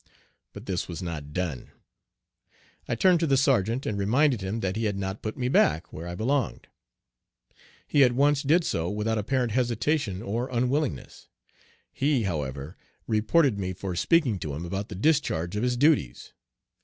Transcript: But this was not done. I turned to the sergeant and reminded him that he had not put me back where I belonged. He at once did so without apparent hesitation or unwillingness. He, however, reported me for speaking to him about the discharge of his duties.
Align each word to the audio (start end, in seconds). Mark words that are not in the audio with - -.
But 0.51 0.65
this 0.65 0.87
was 0.87 1.03
not 1.03 1.31
done. 1.31 1.69
I 2.87 2.95
turned 2.95 3.19
to 3.19 3.27
the 3.27 3.37
sergeant 3.37 3.85
and 3.85 3.99
reminded 3.99 4.41
him 4.41 4.61
that 4.61 4.75
he 4.75 4.85
had 4.85 4.97
not 4.97 5.21
put 5.21 5.37
me 5.37 5.47
back 5.47 5.93
where 5.93 6.07
I 6.07 6.15
belonged. 6.15 6.67
He 7.87 8.03
at 8.03 8.13
once 8.13 8.41
did 8.41 8.63
so 8.63 8.89
without 8.89 9.19
apparent 9.19 9.51
hesitation 9.51 10.23
or 10.23 10.49
unwillingness. 10.49 11.27
He, 11.93 12.23
however, 12.23 12.75
reported 13.05 13.59
me 13.59 13.73
for 13.73 13.95
speaking 13.95 14.39
to 14.39 14.55
him 14.55 14.65
about 14.65 14.89
the 14.89 14.95
discharge 14.95 15.55
of 15.55 15.61
his 15.61 15.77
duties. 15.77 16.33